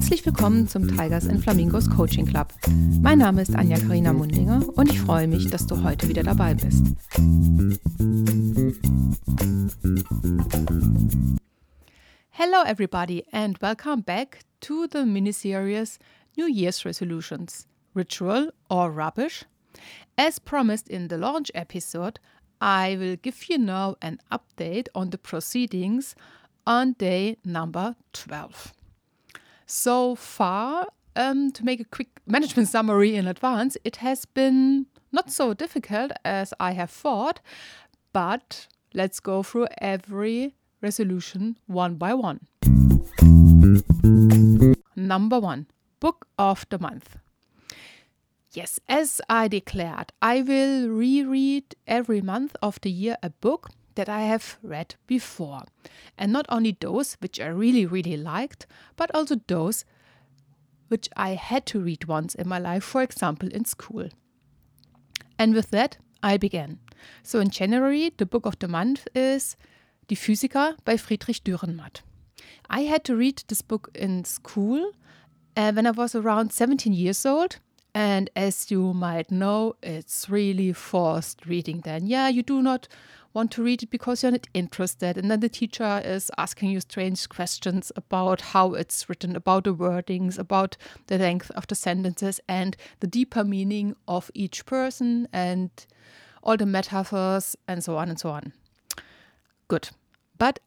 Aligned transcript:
Herzlich 0.00 0.24
willkommen 0.24 0.66
zum 0.66 0.88
Tigers 0.88 1.28
and 1.28 1.42
Flamingos 1.42 1.88
Coaching 1.90 2.24
Club. 2.24 2.54
Mein 3.02 3.18
Name 3.18 3.42
ist 3.42 3.54
Anja 3.54 3.78
Karina 3.78 4.14
Mundinger 4.14 4.66
und 4.74 4.90
ich 4.90 4.98
freue 4.98 5.28
mich, 5.28 5.48
dass 5.50 5.66
du 5.66 5.84
heute 5.84 6.08
wieder 6.08 6.22
dabei 6.22 6.54
bist. 6.54 6.86
Hello, 12.30 12.64
everybody, 12.64 13.26
and 13.30 13.60
welcome 13.60 14.02
back 14.02 14.38
to 14.60 14.86
the 14.90 15.04
mini-series 15.04 15.98
New 16.34 16.48
Year's 16.48 16.86
Resolutions 16.86 17.68
Ritual 17.94 18.54
or 18.70 18.90
Rubbish. 18.90 19.44
As 20.16 20.40
promised 20.40 20.88
in 20.88 21.08
the 21.10 21.18
launch 21.18 21.50
episode, 21.52 22.18
I 22.58 22.96
will 22.98 23.18
give 23.18 23.50
you 23.50 23.58
now 23.58 23.96
an 24.00 24.18
update 24.32 24.88
on 24.94 25.10
the 25.10 25.18
proceedings 25.18 26.14
on 26.66 26.94
day 26.94 27.36
number 27.44 27.96
12. 28.14 28.72
So 29.72 30.16
far, 30.16 30.88
um, 31.14 31.52
to 31.52 31.64
make 31.64 31.78
a 31.78 31.84
quick 31.84 32.08
management 32.26 32.68
summary 32.74 33.14
in 33.14 33.28
advance, 33.28 33.76
it 33.84 33.96
has 33.96 34.24
been 34.24 34.86
not 35.12 35.30
so 35.30 35.54
difficult 35.54 36.10
as 36.24 36.52
I 36.58 36.72
have 36.72 36.90
thought, 36.90 37.38
but 38.12 38.66
let's 38.94 39.20
go 39.20 39.44
through 39.44 39.68
every 39.78 40.56
resolution 40.82 41.56
one 41.68 41.94
by 41.94 42.14
one. 42.14 42.40
Number 44.96 45.38
one, 45.38 45.68
book 46.00 46.26
of 46.36 46.66
the 46.70 46.80
month. 46.80 47.16
Yes, 48.50 48.80
as 48.88 49.20
I 49.30 49.46
declared, 49.46 50.12
I 50.20 50.42
will 50.42 50.88
reread 50.88 51.76
every 51.86 52.20
month 52.20 52.56
of 52.60 52.80
the 52.80 52.90
year 52.90 53.16
a 53.22 53.30
book 53.30 53.70
that 54.00 54.08
I 54.08 54.22
have 54.22 54.56
read 54.62 54.94
before. 55.06 55.64
And 56.16 56.32
not 56.32 56.46
only 56.48 56.74
those 56.80 57.18
which 57.20 57.38
I 57.38 57.48
really, 57.48 57.84
really 57.84 58.16
liked, 58.16 58.66
but 58.96 59.14
also 59.14 59.36
those 59.46 59.84
which 60.88 61.10
I 61.18 61.34
had 61.34 61.66
to 61.66 61.80
read 61.80 62.06
once 62.06 62.34
in 62.34 62.48
my 62.48 62.58
life, 62.58 62.82
for 62.82 63.02
example, 63.02 63.50
in 63.52 63.66
school. 63.66 64.08
And 65.38 65.54
with 65.54 65.70
that, 65.72 65.98
I 66.22 66.38
began. 66.38 66.78
So 67.22 67.40
in 67.40 67.50
January, 67.50 68.10
the 68.16 68.24
book 68.24 68.46
of 68.46 68.58
the 68.58 68.68
month 68.68 69.06
is 69.14 69.56
Die 70.08 70.16
Physiker 70.16 70.76
by 70.86 70.96
Friedrich 70.96 71.44
Dürrenmatt. 71.44 72.00
I 72.70 72.84
had 72.84 73.04
to 73.04 73.16
read 73.16 73.44
this 73.48 73.60
book 73.60 73.90
in 73.94 74.24
school 74.24 74.92
uh, 75.58 75.72
when 75.72 75.86
I 75.86 75.90
was 75.90 76.14
around 76.14 76.54
17 76.54 76.94
years 76.94 77.26
old 77.26 77.58
and 77.94 78.30
as 78.36 78.70
you 78.70 78.92
might 78.92 79.30
know, 79.30 79.76
it's 79.82 80.28
really 80.30 80.72
forced 80.72 81.46
reading 81.46 81.80
then. 81.80 82.06
Yeah, 82.06 82.28
you 82.28 82.42
do 82.42 82.62
not 82.62 82.88
want 83.32 83.50
to 83.52 83.62
read 83.62 83.82
it 83.82 83.90
because 83.90 84.22
you're 84.22 84.32
not 84.32 84.48
interested. 84.54 85.16
And 85.16 85.30
then 85.30 85.40
the 85.40 85.48
teacher 85.48 86.02
is 86.04 86.30
asking 86.36 86.70
you 86.70 86.80
strange 86.80 87.28
questions 87.28 87.92
about 87.96 88.40
how 88.40 88.74
it's 88.74 89.08
written, 89.08 89.36
about 89.36 89.64
the 89.64 89.74
wordings, 89.74 90.38
about 90.38 90.76
the 91.06 91.18
length 91.18 91.50
of 91.52 91.66
the 91.66 91.74
sentences, 91.74 92.40
and 92.48 92.76
the 93.00 93.06
deeper 93.06 93.44
meaning 93.44 93.94
of 94.08 94.30
each 94.34 94.66
person, 94.66 95.28
and 95.32 95.70
all 96.42 96.56
the 96.56 96.66
metaphors, 96.66 97.56
and 97.68 97.84
so 97.84 97.96
on 97.96 98.08
and 98.08 98.18
so 98.18 98.30
on. 98.30 98.52
Good. 99.68 99.90
But 100.36 100.58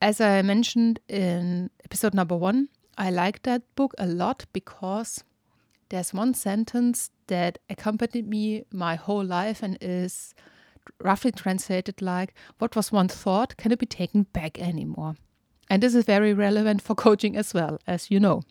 as 0.00 0.20
I 0.20 0.42
mentioned 0.42 1.00
in 1.08 1.70
episode 1.84 2.14
number 2.14 2.36
one, 2.36 2.68
I 2.98 3.10
like 3.10 3.42
that 3.42 3.62
book 3.76 3.94
a 3.98 4.06
lot 4.06 4.46
because 4.52 5.22
there's 5.90 6.12
one 6.12 6.34
sentence 6.34 7.10
that 7.28 7.58
accompanied 7.70 8.26
me 8.26 8.64
my 8.72 8.96
whole 8.96 9.24
life 9.24 9.62
and 9.62 9.78
is 9.80 10.34
roughly 11.02 11.32
translated 11.32 12.00
like, 12.02 12.34
What 12.58 12.76
was 12.76 12.92
once 12.92 13.14
thought 13.14 13.56
cannot 13.56 13.78
be 13.78 13.86
taken 13.86 14.24
back 14.24 14.60
anymore. 14.60 15.16
And 15.68 15.82
this 15.82 15.94
is 15.94 16.04
very 16.04 16.32
relevant 16.32 16.82
for 16.82 16.94
coaching 17.06 17.36
as 17.36 17.52
well, 17.52 17.78
as 17.86 18.10
you 18.10 18.20
know. 18.20 18.42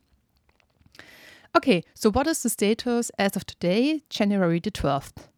Okay, 1.56 1.84
so 1.94 2.12
what 2.12 2.28
is 2.28 2.44
the 2.44 2.50
status 2.50 3.12
as 3.18 3.36
of 3.38 3.46
today, 3.46 4.02
January 4.10 4.60
the 4.60 4.72
12th? 4.72 5.30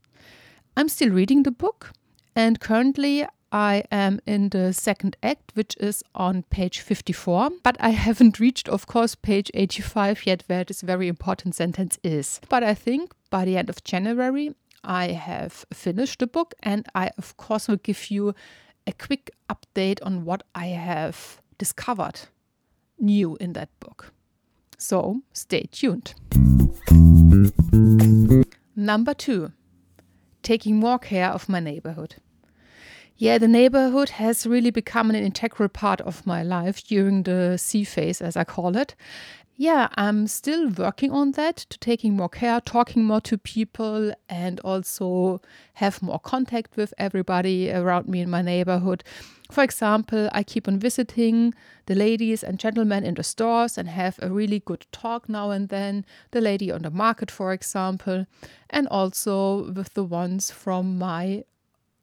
I'm 0.75 0.89
still 0.89 1.11
reading 1.11 1.43
the 1.43 1.51
book, 1.51 1.91
and 2.35 2.59
currently 2.59 3.27
I 3.51 3.83
am 3.91 4.19
in 4.25 4.49
the 4.49 4.73
second 4.73 5.15
act, 5.23 5.51
which 5.53 5.77
is 5.79 6.03
on 6.15 6.43
page 6.49 6.79
54, 6.79 7.51
but 7.63 7.77
I 7.79 7.89
haven't 7.89 8.39
reached, 8.45 8.67
of 8.67 8.87
course, 8.87 9.15
page 9.15 9.51
85 9.53 10.25
yet, 10.25 10.43
where 10.47 10.63
this 10.63 10.81
very 10.81 11.07
important 11.07 11.55
sentence 11.55 11.97
is. 12.03 12.41
But 12.49 12.63
I 12.63 12.73
think 12.73 13.11
by 13.29 13.45
the 13.45 13.57
end 13.57 13.69
of 13.69 13.83
January, 13.83 14.53
I 14.87 15.11
have 15.11 15.65
finished 15.73 16.19
the 16.19 16.27
book, 16.27 16.55
and 16.63 16.85
I, 16.95 17.11
of 17.17 17.35
course, 17.35 17.67
will 17.67 17.75
give 17.75 18.09
you 18.09 18.33
a 18.87 18.93
quick 18.93 19.31
update 19.49 19.99
on 20.01 20.23
what 20.23 20.43
I 20.55 20.67
have 20.67 21.41
discovered 21.57 22.21
new 22.97 23.35
in 23.41 23.53
that 23.53 23.69
book. 23.81 24.13
So 24.77 25.21
stay 25.33 25.67
tuned. 25.71 26.15
Number 28.75 29.13
two, 29.13 29.51
taking 30.41 30.77
more 30.77 30.99
care 30.99 31.29
of 31.29 31.49
my 31.49 31.59
neighborhood. 31.59 32.15
Yeah, 33.17 33.39
the 33.39 33.47
neighborhood 33.47 34.09
has 34.09 34.45
really 34.45 34.69
become 34.69 35.09
an 35.09 35.15
integral 35.15 35.69
part 35.69 35.99
of 36.01 36.25
my 36.25 36.43
life 36.43 36.83
during 36.83 37.23
the 37.23 37.57
C 37.57 37.83
phase, 37.83 38.21
as 38.21 38.37
I 38.37 38.43
call 38.43 38.77
it. 38.77 38.95
Yeah, 39.59 39.87
I'm 39.95 40.27
still 40.27 40.69
working 40.69 41.11
on 41.11 41.31
that 41.31 41.57
to 41.57 41.79
taking 41.79 42.15
more 42.15 42.29
care, 42.29 42.61
talking 42.61 43.03
more 43.03 43.21
to 43.21 43.39
people, 43.39 44.13
and 44.29 44.59
also 44.59 45.41
have 45.73 45.99
more 46.03 46.19
contact 46.19 46.77
with 46.77 46.93
everybody 46.99 47.71
around 47.71 48.07
me 48.07 48.21
in 48.21 48.29
my 48.29 48.43
neighborhood. 48.43 49.03
For 49.49 49.63
example, 49.63 50.29
I 50.31 50.43
keep 50.43 50.67
on 50.67 50.77
visiting 50.77 51.55
the 51.87 51.95
ladies 51.95 52.43
and 52.43 52.59
gentlemen 52.59 53.03
in 53.03 53.15
the 53.15 53.23
stores 53.23 53.79
and 53.79 53.89
have 53.89 54.19
a 54.21 54.29
really 54.29 54.59
good 54.59 54.85
talk 54.91 55.27
now 55.27 55.49
and 55.49 55.69
then. 55.69 56.05
The 56.29 56.41
lady 56.41 56.71
on 56.71 56.83
the 56.83 56.91
market, 56.91 57.31
for 57.31 57.51
example, 57.51 58.27
and 58.69 58.87
also 58.89 59.71
with 59.71 59.95
the 59.95 60.03
ones 60.03 60.51
from 60.51 60.99
my 60.99 61.45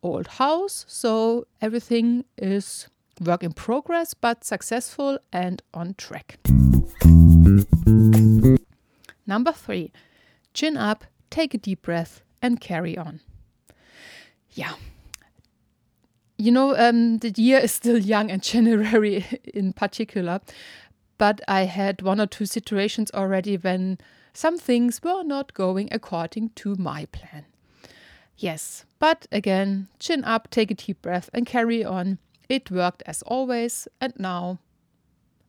old 0.03 0.27
house. 0.27 0.85
So 0.89 1.47
everything 1.63 2.25
is 2.37 2.89
work 3.25 3.45
in 3.45 3.53
progress, 3.53 4.13
but 4.13 4.43
successful 4.43 5.21
and 5.33 5.63
on 5.73 5.95
track. 5.95 6.39
Number 9.35 9.51
three, 9.51 9.91
chin 10.53 10.77
up, 10.77 11.07
take 11.29 11.55
a 11.55 11.59
deep 11.59 11.83
breath, 11.83 12.23
and 12.41 12.61
carry 12.61 12.97
on. 12.97 13.19
Yeah. 14.53 14.75
You 16.39 16.53
know, 16.53 16.77
um, 16.77 17.19
the 17.19 17.31
year 17.31 17.59
is 17.59 17.73
still 17.73 17.99
young 17.99 18.31
and 18.31 18.41
January 18.41 19.27
in 19.53 19.73
particular, 19.73 20.41
but 21.19 21.41
I 21.49 21.65
had 21.65 22.01
one 22.01 22.21
or 22.21 22.29
two 22.29 22.47
situations 22.47 23.11
already 23.13 23.57
when 23.57 23.99
some 24.33 24.57
things 24.57 25.03
were 25.03 25.25
not 25.25 25.53
going 25.53 25.89
according 25.91 26.51
to 26.51 26.77
my 26.77 27.07
plan. 27.07 27.45
Yes, 28.37 28.85
but 29.01 29.27
again, 29.33 29.89
chin 29.99 30.23
up, 30.23 30.49
take 30.49 30.71
a 30.71 30.75
deep 30.75 31.03
breath, 31.03 31.29
and 31.35 31.45
carry 31.45 31.85
on. 31.85 32.19
It 32.49 32.71
worked 32.71 33.03
as 33.05 33.23
always, 33.23 33.89
and 34.01 34.13
now 34.17 34.61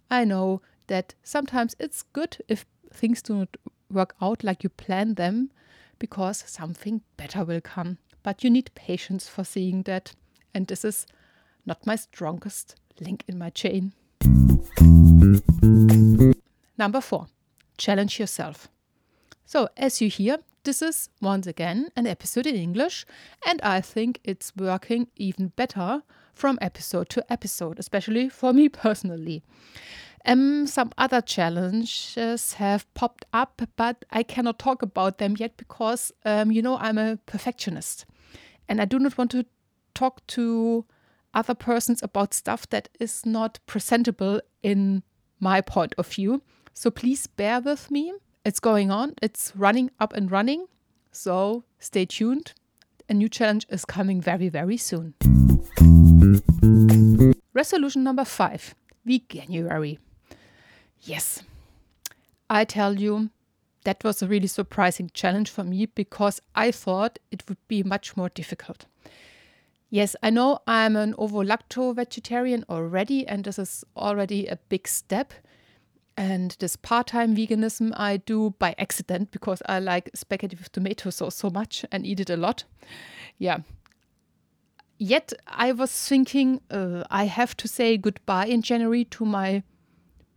I 0.09 0.25
know 0.25 0.63
that 0.87 1.13
sometimes 1.21 1.75
it's 1.77 2.01
good 2.01 2.37
if 2.47 2.65
things 2.91 3.21
do 3.21 3.35
not 3.35 3.57
work 3.95 4.13
out 4.21 4.43
like 4.43 4.63
you 4.63 4.69
plan 4.69 5.15
them 5.15 5.49
because 5.97 6.43
something 6.45 7.01
better 7.17 7.43
will 7.43 7.61
come. 7.61 7.97
But 8.21 8.43
you 8.43 8.49
need 8.49 8.71
patience 8.75 9.27
for 9.27 9.43
seeing 9.43 9.83
that, 9.83 10.13
and 10.53 10.67
this 10.67 10.83
is 10.83 11.05
not 11.65 11.87
my 11.87 11.95
strongest 11.95 12.75
link 12.99 13.23
in 13.27 13.37
my 13.37 13.49
chain. 13.49 13.93
Number 16.77 17.01
four, 17.01 17.27
challenge 17.77 18.19
yourself. 18.19 18.67
So, 19.45 19.69
as 19.77 20.01
you 20.01 20.09
hear, 20.09 20.39
this 20.63 20.81
is 20.81 21.09
once 21.21 21.45
again 21.45 21.89
an 21.95 22.07
episode 22.07 22.47
in 22.47 22.55
English, 22.55 23.05
and 23.45 23.61
I 23.61 23.81
think 23.81 24.19
it's 24.23 24.51
working 24.55 25.07
even 25.15 25.49
better 25.49 26.01
from 26.33 26.57
episode 26.61 27.09
to 27.09 27.31
episode, 27.31 27.79
especially 27.79 28.29
for 28.29 28.51
me 28.51 28.69
personally. 28.69 29.43
Um, 30.25 30.65
some 30.65 30.91
other 30.97 31.21
challenges 31.21 32.53
have 32.53 32.91
popped 32.95 33.25
up, 33.31 33.61
but 33.75 34.05
I 34.11 34.23
cannot 34.23 34.57
talk 34.57 34.81
about 34.81 35.19
them 35.19 35.35
yet 35.37 35.55
because, 35.57 36.11
um, 36.25 36.51
you 36.51 36.61
know, 36.61 36.77
I'm 36.77 36.97
a 36.97 37.17
perfectionist 37.25 38.05
and 38.67 38.81
I 38.81 38.85
do 38.85 38.97
not 38.97 39.17
want 39.17 39.31
to 39.31 39.45
talk 39.93 40.25
to 40.27 40.85
other 41.33 41.53
persons 41.53 42.01
about 42.01 42.33
stuff 42.33 42.67
that 42.69 42.89
is 42.99 43.25
not 43.25 43.59
presentable 43.67 44.41
in 44.63 45.03
my 45.39 45.61
point 45.61 45.93
of 45.97 46.07
view. 46.07 46.41
So 46.73 46.89
please 46.89 47.27
bear 47.27 47.61
with 47.61 47.91
me 47.91 48.13
it's 48.45 48.59
going 48.59 48.91
on, 48.91 49.15
it's 49.23 49.51
running 49.55 49.89
up 49.99 50.13
and 50.13 50.29
running. 50.31 50.67
So 51.11 51.63
stay 51.79 52.05
tuned. 52.05 52.53
A 53.09 53.13
new 53.13 53.27
challenge 53.27 53.65
is 53.69 53.85
coming 53.85 54.21
very, 54.21 54.49
very 54.49 54.77
soon. 54.77 55.15
Resolution 57.53 58.03
number 58.03 58.25
five 58.25 58.75
Veganuary. 59.07 59.97
Yes, 61.01 61.43
I 62.49 62.65
tell 62.65 62.99
you, 62.99 63.29
that 63.83 64.03
was 64.03 64.21
a 64.21 64.27
really 64.27 64.47
surprising 64.47 65.11
challenge 65.13 65.49
for 65.49 65.63
me 65.63 65.85
because 65.85 66.41
I 66.55 66.71
thought 66.71 67.19
it 67.31 67.43
would 67.47 67.59
be 67.67 67.83
much 67.83 68.17
more 68.17 68.29
difficult. 68.29 68.85
Yes, 69.89 70.15
I 70.23 70.29
know 70.31 70.59
I'm 70.67 70.95
an 70.95 71.13
ovo 71.17 71.43
lacto 71.43 71.95
vegetarian 71.95 72.65
already, 72.69 73.27
and 73.27 73.43
this 73.43 73.59
is 73.59 73.83
already 73.95 74.47
a 74.47 74.57
big 74.69 74.87
step 74.87 75.33
And 76.17 76.55
this 76.59 76.75
part 76.77 77.07
time 77.07 77.35
veganism 77.35 77.91
I 77.95 78.17
do 78.17 78.55
by 78.57 78.73
accident 78.77 79.31
because 79.31 79.61
I 79.65 79.79
like 79.79 80.09
spaghetti 80.13 80.55
with 80.55 80.71
tomato 80.71 81.09
sauce 81.09 81.35
so 81.35 81.49
much 81.49 81.85
and 81.91 82.05
eat 82.05 82.19
it 82.21 82.29
a 82.29 82.37
lot. 82.37 82.63
Yeah. 83.37 83.59
Yet 84.97 85.33
I 85.45 85.73
was 85.73 85.91
thinking 85.91 86.61
uh, 86.71 87.03
I 87.11 87.25
have 87.25 87.57
to 87.57 87.67
say 87.67 87.97
goodbye 87.97 88.45
in 88.45 88.61
January 88.61 89.03
to 89.05 89.25
my 89.25 89.63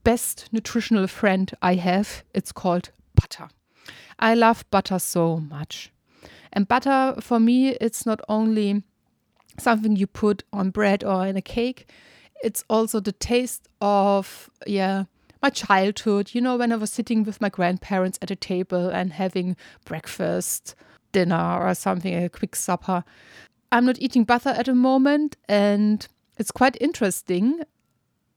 best 0.08 0.48
nutritional 0.52 1.06
friend 1.06 1.52
I 1.60 1.74
have. 1.74 2.24
It's 2.32 2.50
called 2.50 2.88
butter. 3.14 3.50
I 4.18 4.34
love 4.34 4.64
butter 4.70 4.98
so 4.98 5.36
much. 5.36 5.92
And 6.50 6.66
butter 6.66 7.14
for 7.20 7.38
me, 7.38 7.76
it's 7.78 8.06
not 8.06 8.22
only 8.26 8.84
something 9.58 9.96
you 9.96 10.06
put 10.06 10.44
on 10.50 10.70
bread 10.70 11.04
or 11.04 11.26
in 11.26 11.36
a 11.36 11.42
cake, 11.42 11.90
it's 12.42 12.64
also 12.70 13.00
the 13.00 13.12
taste 13.12 13.68
of, 13.82 14.48
yeah, 14.66 15.04
my 15.42 15.50
childhood. 15.50 16.30
You 16.32 16.40
know, 16.40 16.56
when 16.56 16.72
I 16.72 16.76
was 16.76 16.90
sitting 16.90 17.22
with 17.22 17.42
my 17.42 17.50
grandparents 17.50 18.18
at 18.22 18.30
a 18.30 18.36
table 18.36 18.88
and 18.88 19.12
having 19.12 19.58
breakfast, 19.84 20.74
dinner, 21.12 21.58
or 21.60 21.74
something, 21.74 22.14
a 22.14 22.30
quick 22.30 22.56
supper. 22.56 23.04
I'm 23.70 23.84
not 23.84 24.00
eating 24.00 24.24
butter 24.24 24.54
at 24.56 24.64
the 24.64 24.74
moment, 24.74 25.36
and 25.50 26.08
it's 26.38 26.50
quite 26.50 26.78
interesting. 26.80 27.60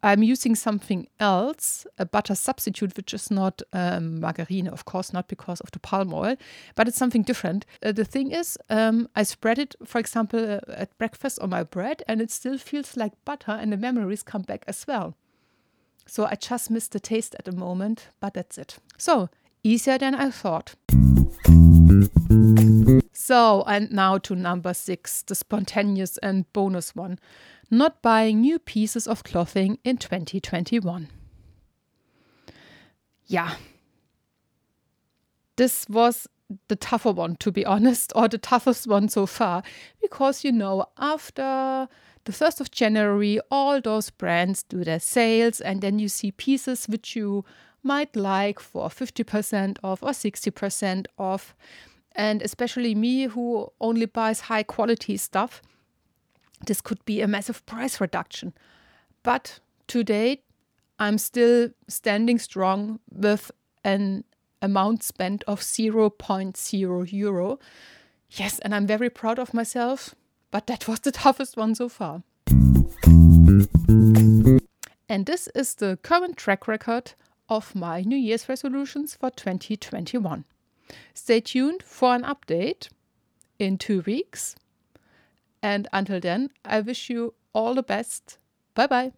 I'm 0.03 0.23
using 0.23 0.55
something 0.55 1.07
else, 1.19 1.85
a 1.99 2.05
butter 2.05 2.33
substitute, 2.33 2.97
which 2.97 3.13
is 3.13 3.29
not 3.29 3.61
um, 3.71 4.19
margarine, 4.19 4.67
of 4.67 4.85
course, 4.85 5.13
not 5.13 5.27
because 5.27 5.59
of 5.61 5.69
the 5.71 5.79
palm 5.79 6.13
oil, 6.13 6.35
but 6.75 6.87
it's 6.87 6.97
something 6.97 7.21
different. 7.21 7.65
Uh, 7.83 7.91
the 7.91 8.05
thing 8.05 8.31
is, 8.31 8.57
um, 8.69 9.07
I 9.15 9.23
spread 9.23 9.59
it, 9.59 9.75
for 9.85 9.99
example, 9.99 10.39
uh, 10.39 10.59
at 10.71 10.97
breakfast 10.97 11.39
on 11.39 11.51
my 11.51 11.63
bread, 11.63 12.01
and 12.07 12.19
it 12.19 12.31
still 12.31 12.57
feels 12.57 12.97
like 12.97 13.13
butter, 13.25 13.51
and 13.51 13.71
the 13.71 13.77
memories 13.77 14.23
come 14.23 14.41
back 14.41 14.63
as 14.67 14.87
well. 14.87 15.15
So 16.07 16.25
I 16.25 16.35
just 16.35 16.71
missed 16.71 16.93
the 16.93 16.99
taste 16.99 17.35
at 17.37 17.45
the 17.45 17.51
moment, 17.51 18.07
but 18.19 18.33
that's 18.33 18.57
it. 18.57 18.77
So, 18.97 19.29
easier 19.63 19.99
than 19.99 20.15
I 20.15 20.31
thought. 20.31 20.75
So, 23.13 23.63
and 23.67 23.91
now 23.91 24.17
to 24.17 24.35
number 24.35 24.73
six, 24.73 25.21
the 25.21 25.35
spontaneous 25.35 26.17
and 26.17 26.51
bonus 26.53 26.95
one 26.95 27.19
not 27.71 28.01
buying 28.01 28.41
new 28.41 28.59
pieces 28.59 29.07
of 29.07 29.23
clothing 29.23 29.79
in 29.83 29.97
2021. 29.97 31.07
Yeah. 33.25 33.55
This 35.55 35.87
was 35.89 36.27
the 36.67 36.75
tougher 36.75 37.11
one, 37.11 37.37
to 37.37 37.51
be 37.51 37.65
honest, 37.65 38.11
or 38.13 38.27
the 38.27 38.37
toughest 38.37 38.85
one 38.85 39.07
so 39.07 39.25
far, 39.25 39.63
because 40.01 40.43
you 40.43 40.51
know, 40.51 40.85
after 40.97 41.87
the 42.25 42.31
1st 42.31 42.59
of 42.59 42.71
January, 42.71 43.39
all 43.49 43.79
those 43.79 44.09
brands 44.09 44.63
do 44.63 44.83
their 44.83 44.99
sales, 44.99 45.61
and 45.61 45.81
then 45.81 45.97
you 45.97 46.09
see 46.09 46.31
pieces 46.31 46.85
which 46.87 47.15
you 47.15 47.45
might 47.83 48.15
like 48.15 48.59
for 48.59 48.89
50% 48.89 49.77
off 49.83 50.03
or 50.03 50.09
60% 50.09 51.05
off. 51.17 51.55
And 52.13 52.41
especially 52.41 52.93
me, 52.93 53.23
who 53.23 53.71
only 53.79 54.05
buys 54.05 54.41
high 54.41 54.63
quality 54.63 55.15
stuff, 55.17 55.61
this 56.65 56.81
could 56.81 57.03
be 57.05 57.21
a 57.21 57.27
massive 57.27 57.65
price 57.65 57.99
reduction. 57.99 58.53
But 59.23 59.59
to 59.87 60.03
date, 60.03 60.43
I'm 60.99 61.17
still 61.17 61.69
standing 61.87 62.39
strong 62.39 62.99
with 63.11 63.51
an 63.83 64.23
amount 64.61 65.03
spent 65.03 65.43
of 65.47 65.61
0.0 65.61 67.13
euro. 67.13 67.59
Yes, 68.29 68.59
and 68.59 68.75
I'm 68.75 68.87
very 68.87 69.09
proud 69.09 69.39
of 69.39 69.53
myself, 69.53 70.15
but 70.51 70.67
that 70.67 70.87
was 70.87 70.99
the 70.99 71.11
toughest 71.23 71.57
one 71.57 71.75
so 71.75 71.89
far. 71.89 72.23
And 75.09 75.25
this 75.25 75.49
is 75.55 75.75
the 75.75 75.97
current 76.03 76.37
track 76.37 76.67
record 76.67 77.13
of 77.49 77.75
my 77.75 78.01
New 78.01 78.17
Year's 78.17 78.47
resolutions 78.47 79.15
for 79.15 79.29
2021. 79.29 80.45
Stay 81.13 81.41
tuned 81.41 81.83
for 81.83 82.15
an 82.15 82.23
update 82.23 82.87
in 83.59 83.77
two 83.77 84.01
weeks. 84.01 84.55
And 85.61 85.87
until 85.91 86.19
then, 86.19 86.49
I 86.65 86.85
wish 86.85 87.09
you 87.09 87.33
all 87.53 87.75
the 87.75 87.83
best. 87.83 88.39
Bye 88.73 88.87
bye. 88.87 89.11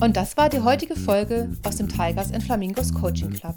Und 0.00 0.16
das 0.16 0.36
war 0.36 0.48
die 0.48 0.60
heutige 0.60 0.96
Folge 0.96 1.50
aus 1.64 1.76
dem 1.76 1.88
Tigers 1.88 2.32
and 2.32 2.42
Flamingos 2.42 2.92
Coaching 2.92 3.30
Club. 3.30 3.56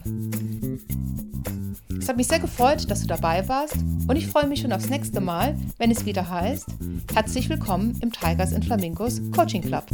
Es 2.00 2.10
hat 2.10 2.18
mich 2.18 2.28
sehr 2.28 2.40
gefreut, 2.40 2.90
dass 2.90 3.02
du 3.02 3.08
dabei 3.08 3.48
warst 3.48 3.76
und 4.08 4.16
ich 4.16 4.28
freue 4.28 4.48
mich 4.48 4.62
schon 4.62 4.72
aufs 4.72 4.90
nächste 4.90 5.20
Mal, 5.20 5.58
wenn 5.78 5.92
es 5.92 6.06
wieder 6.06 6.30
heißt, 6.30 6.68
herzlich 7.14 7.50
willkommen 7.50 8.00
im 8.02 8.12
Tigers 8.12 8.54
and 8.54 8.64
Flamingos 8.64 9.22
Coaching 9.32 9.62
Club. 9.62 9.86